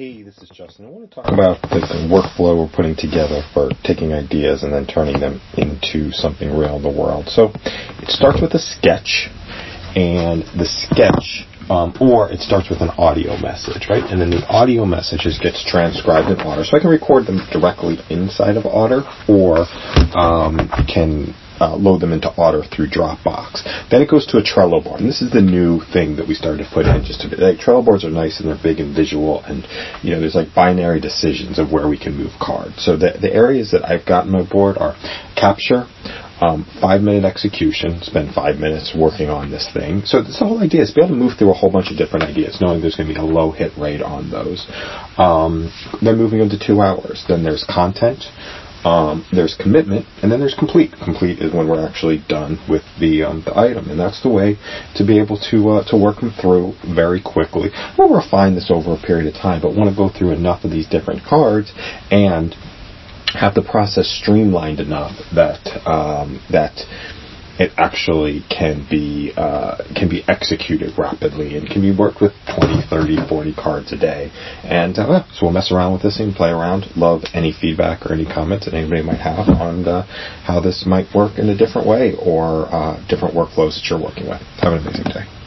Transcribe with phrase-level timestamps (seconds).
[0.00, 0.86] Hey, this is Justin.
[0.86, 4.86] I want to talk about the, workflow we're putting together for taking ideas and then
[4.86, 7.28] turning them into something real in the world.
[7.28, 7.52] So
[8.00, 9.28] it starts with a sketch,
[9.92, 14.00] and the sketch, um, or it starts with an audio message, right?
[14.00, 16.64] And then the audio messages gets transcribed in Otter.
[16.64, 19.68] So I can record them directly inside of Otter, or
[20.16, 23.62] um, can uh, load them into Otter through Dropbox.
[23.90, 25.00] Then it goes to a Trello board.
[25.00, 27.04] And this is the new thing that we started to put in.
[27.04, 29.66] Just to like Trello boards are nice and they're big and visual, and
[30.02, 32.82] you know there's like binary decisions of where we can move cards.
[32.84, 34.96] So the the areas that I've got in my board are
[35.36, 35.86] capture.
[36.40, 40.06] Um, five minute execution, spend five minutes working on this thing.
[40.06, 42.24] So the whole idea is be able to move through a whole bunch of different
[42.24, 44.64] ideas, knowing there's going to be a low hit rate on those.
[45.18, 47.26] Um, then moving into two hours.
[47.28, 48.24] Then there's content.
[48.84, 50.92] Um, there's commitment, and then there's complete.
[51.04, 54.56] Complete is when we're actually done with the um, the item, and that's the way
[54.96, 57.68] to be able to uh, to work them through very quickly.
[57.98, 60.70] We'll refine this over a period of time, but want to go through enough of
[60.70, 61.72] these different cards
[62.10, 62.54] and
[63.34, 66.74] have the process streamlined enough that um, that
[67.60, 72.88] it actually can be uh, can be executed rapidly and can be worked with 20,
[72.88, 74.32] 30, 40 cards a day.
[74.64, 76.86] And uh, so we'll mess around with this and play around.
[76.96, 80.06] Love any feedback or any comments that anybody might have on uh,
[80.42, 84.26] how this might work in a different way or uh, different workflows that you're working
[84.26, 84.40] with.
[84.64, 85.39] Have an amazing day.